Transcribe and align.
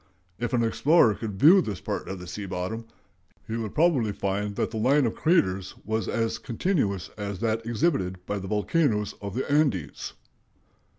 If 0.39 0.53
an 0.53 0.63
explorer 0.63 1.13
could 1.13 1.39
view 1.39 1.61
this 1.61 1.79
part 1.79 2.07
of 2.07 2.17
the 2.17 2.25
sea 2.25 2.47
bottom, 2.47 2.87
he 3.47 3.55
would 3.55 3.75
probably 3.75 4.11
find 4.13 4.55
that 4.55 4.71
the 4.71 4.77
line 4.77 5.05
of 5.05 5.13
craters 5.13 5.75
was 5.85 6.07
as 6.07 6.39
continuous 6.39 7.09
as 7.19 7.39
that 7.41 7.63
exhibited 7.67 8.17
by 8.25 8.39
the 8.39 8.47
volcanoes 8.47 9.13
of 9.21 9.35
the 9.35 9.47
Andes. 9.47 10.13